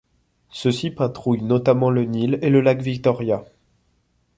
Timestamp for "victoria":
2.81-3.45